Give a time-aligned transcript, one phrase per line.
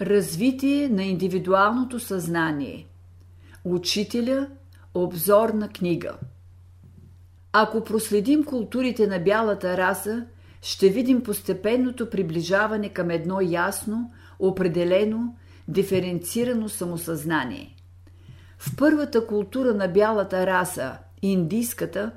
[0.00, 2.86] Развитие на индивидуалното съзнание.
[3.64, 4.48] Учителя–
[4.94, 6.16] обзорна книга.
[7.52, 10.26] Ако проследим културите на бялата раса,
[10.62, 15.36] ще видим постепенното приближаване към едно ясно, определено,
[15.68, 17.76] диференцирано самосъзнание.
[18.58, 22.10] В първата култура на бялата раса, индийската,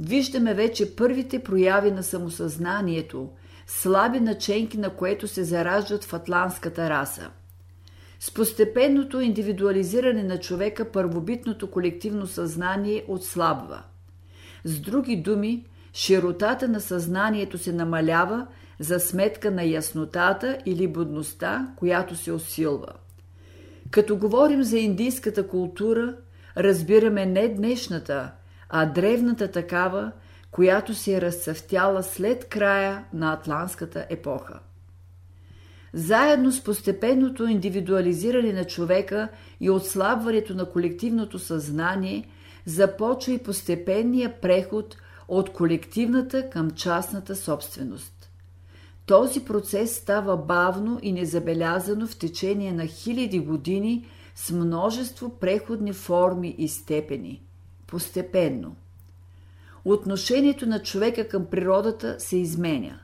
[0.00, 3.30] виждаме вече първите прояви на самосъзнанието,
[3.72, 7.30] слаби наченки на което се зараждат в атлантската раса.
[8.20, 13.82] С постепенното индивидуализиране на човека първобитното колективно съзнание отслабва.
[14.64, 18.46] С други думи, широтата на съзнанието се намалява
[18.78, 22.92] за сметка на яснотата или будността, която се усилва.
[23.90, 26.16] Като говорим за индийската култура,
[26.56, 28.30] разбираме не днешната,
[28.68, 30.12] а древната такава,
[30.50, 34.58] която се е разцъфтяла след края на атлантската епоха.
[35.92, 39.28] Заедно с постепенното индивидуализиране на човека
[39.60, 42.28] и отслабването на колективното съзнание,
[42.66, 44.96] започва и постепенния преход
[45.28, 48.30] от колективната към частната собственост.
[49.06, 56.54] Този процес става бавно и незабелязано в течение на хиляди години с множество преходни форми
[56.58, 57.42] и степени.
[57.86, 58.76] Постепенно–
[59.84, 63.00] отношението на човека към природата се изменя.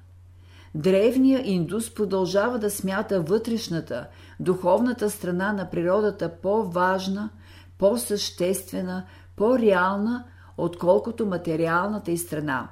[0.74, 4.06] Древният индус продължава да смята вътрешната,
[4.40, 7.30] духовната страна на природата по-важна,
[7.78, 10.24] по-съществена, по-реална,
[10.58, 12.68] отколкото материалната и страна.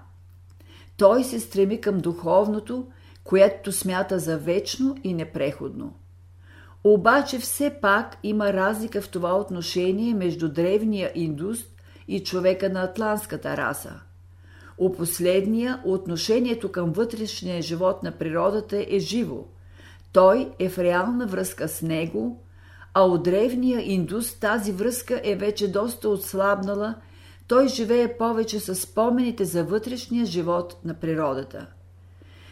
[0.97, 2.87] Той се стреми към духовното,
[3.25, 5.95] което смята за вечно и непреходно.
[6.85, 11.59] Обаче все пак има разлика в това отношение между древния индус
[12.09, 14.01] и човека на атлантската раса.
[14.79, 19.45] У последния отношението към вътрешния живот на природата е живо.
[20.13, 22.43] Той е в реална връзка с него,
[22.95, 26.95] а от древния индус тази връзка е вече доста отслабнала,
[27.49, 31.67] той живее повече с спомените за вътрешния живот на природата.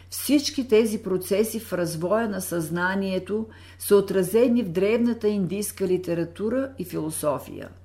[0.09, 3.47] Всички тези процеси в развоя на съзнанието
[3.79, 7.69] са отразени в древната индийска литература и философия–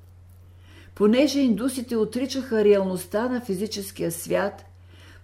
[0.99, 4.65] Понеже индусите отричаха реалността на физическия свят,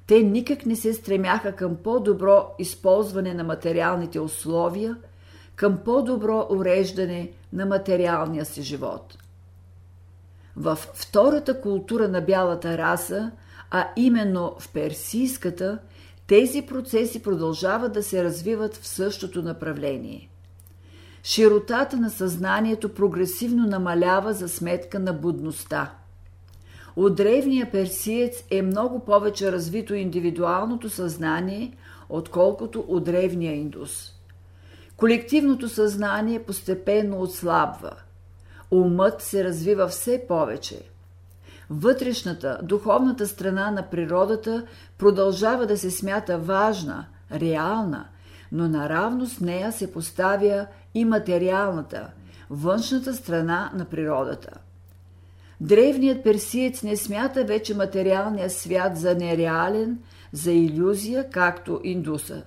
[0.07, 4.97] те никак не се стремяха към по-добро използване на материалните условия,
[5.57, 9.19] към по-добро уреждане на материалния си живот.
[10.57, 13.31] В втората култура на бялата раса,
[13.71, 15.79] а именно в персийската,
[16.27, 20.29] тези процеси продължават да се развиват в същото направление–
[21.25, 25.95] широтата на съзнанието прогресивно намалява за сметка на будността.
[26.97, 31.77] От древния персиец е много повече развито индивидуалното съзнание,
[32.09, 34.13] отколкото от древния индус.
[34.97, 37.93] Колективното съзнание постепенно отслабва.
[38.71, 40.83] Умът се развива все повече.
[41.71, 44.67] Вътрешната, духовната страна на природата
[44.99, 48.07] продължава да се смята важна, реална,
[48.53, 52.11] но наравно с нея се поставя и материалната,
[52.51, 54.51] външната страна на природата.
[55.61, 59.99] Древният персиец не смята вече материалния свят за нереален,
[60.33, 62.43] за иллюзия, както индуса.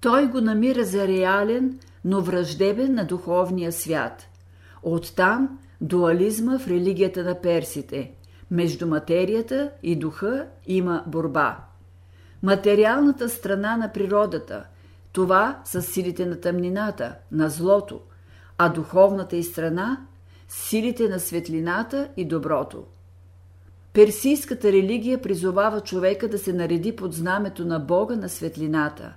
[0.00, 4.26] Той го намира за реален, но враждебен на духовния свят.
[4.82, 8.10] Оттам дуализма в религията на персите.
[8.50, 11.58] Между материята и духа има борба.
[12.42, 14.64] Материалната страна на природата–
[15.14, 18.00] това са силите на тъмнината, на злото,
[18.58, 20.06] а духовната и страна–
[20.48, 22.84] силите на светлината и доброто.
[23.92, 29.12] Персийската религия призовава човека да се нареди под знамето на Бога на светлината.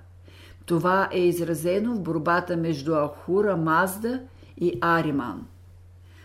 [0.66, 4.20] Това е изразено в борбата между Ахура, Мазда
[4.56, 5.46] и Ариман.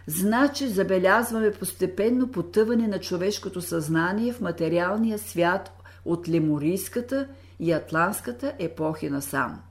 [0.08, 5.72] Значи забелязваме постепенно потъване на човешкото съзнание в материалния свят
[6.06, 7.28] от леморийската
[7.60, 9.62] и атлантската епохи насам.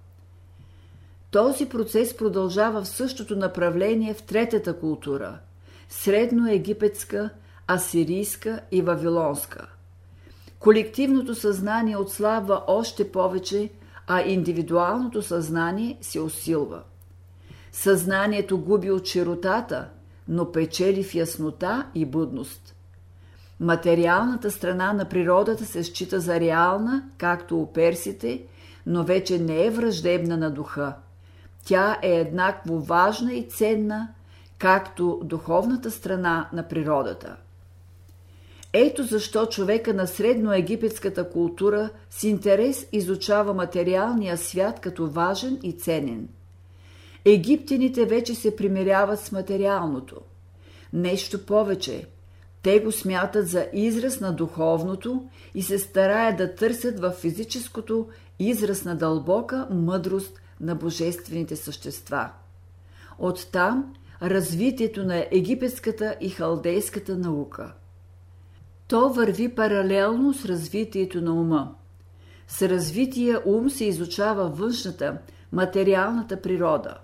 [1.31, 5.39] Този процес продължава в същото направление в третата култура–
[5.89, 7.31] средноегипетска,
[7.71, 9.67] асирийска и вавилонска.
[10.59, 13.71] Колективното съзнание отслабва още повече,
[14.07, 16.83] а индивидуалното съзнание се усилва.
[17.73, 19.89] Съзнанието губи от широтата,
[20.29, 22.75] но печели в яснота и будност–
[23.63, 28.43] Материалната страна на природата се счита за реална, както у персите,
[28.87, 30.95] но вече не е враждебна на духа.
[31.65, 34.09] Тя е еднакво важна и ценна,
[34.59, 37.37] както духовната страна на природата.
[38.73, 46.29] Ето защо човека на средноегипетската култура с интерес изучава материалния свят като важен и ценен.
[47.25, 50.21] Египтяните вече се примиряват с материалното.
[50.93, 52.07] Нещо повече,
[52.63, 58.85] те го смятат за израз на духовното и се стараят да търсят в физическото израз
[58.85, 62.31] на дълбока мъдрост на божествените същества.
[63.19, 67.73] Оттам развитието на египетската и халдейската наука.
[68.89, 71.75] То върви паралелно с развитието на ума.
[72.49, 75.19] С развития ум се изучава външната,
[75.53, 76.99] материалната природа.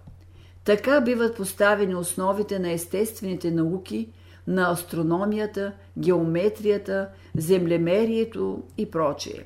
[0.64, 4.08] Така биват поставени основите на естествените науки,
[4.48, 9.44] на астрономията, геометрията, землемерието и прочие.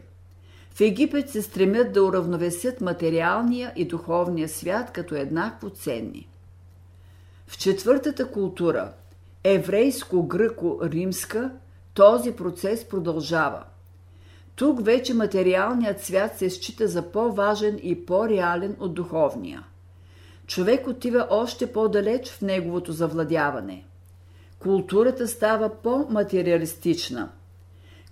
[0.70, 6.28] В Египет се стремят да уравновесят материалния и духовния свят като еднакво ценни.
[7.46, 8.92] В четвъртата култура,
[9.44, 11.50] еврейско-гръко-римска,
[11.94, 13.64] този процес продължава.
[14.56, 19.64] Тук вече материалният свят се счита за по-важен и по-реален от духовния.
[20.46, 23.84] Човек отива още по-далеч в неговото завладяване.
[24.62, 27.28] Културата става по-материалистична.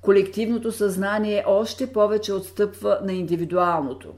[0.00, 4.14] Колективното съзнание още повече отстъпва на индивидуалното.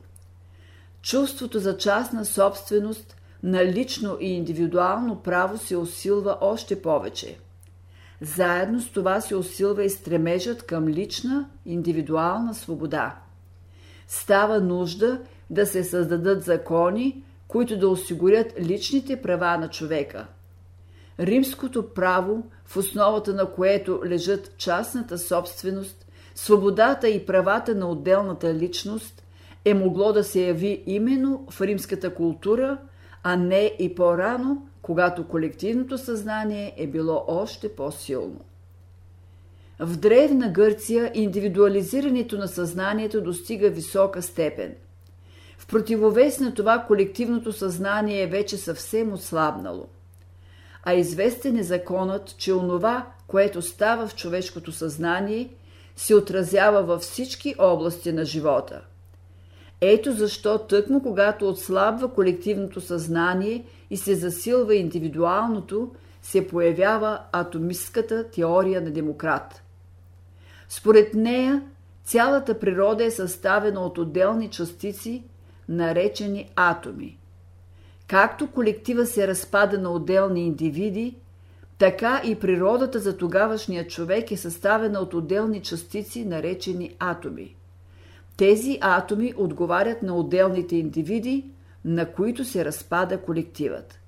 [1.02, 7.38] Чувството за частна собственост на лично и индивидуално право се усилва още повече–
[8.22, 13.16] заедно с това се усилва и стремежът към лична, индивидуална свобода.
[14.08, 15.20] Става нужда
[15.50, 20.26] да се създадат закони, които да осигурят личните права на човека.
[21.20, 29.22] Римското право, в основата на което лежат частната собственост, свободата и правата на отделната личност,
[29.64, 32.78] е могло да се яви именно в римската култура,
[33.22, 38.40] а не и по-рано когато колективното съзнание е било още по-силно.
[39.78, 44.74] В древна Гърция индивидуализирането на съзнанието достига висока степен.
[45.58, 49.86] В противовес на това колективното съзнание е вече съвсем ослабнало.
[50.82, 55.54] А известен е законът, че онова, което става в човешкото съзнание,
[55.96, 58.80] се отразява във всички области на живота.
[59.80, 65.90] Ето защо тъкмо когато отслабва колективното съзнание– и се засилва индивидуалното,
[66.22, 69.62] се появява атомистката теория на Демократ.
[70.68, 71.62] Според нея,
[72.04, 75.24] цялата природа е съставена от отделни частици,
[75.68, 77.18] наречени атоми.
[78.12, 81.16] Както колектива се разпада на отделни индивиди,
[81.78, 87.56] така и природата за тогавашния човек е съставена от отделни частици, наречени атоми.
[88.36, 91.50] Тези атоми отговарят на отделните индивиди,
[91.84, 93.98] на които се разпада колективът.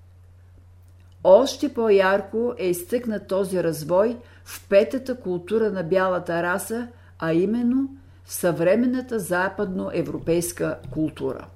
[1.23, 7.89] Още по-ярко е изтъкнат този развой в петата култура на бялата раса, а именно
[8.25, 11.47] в съвременната западноевропейска култура.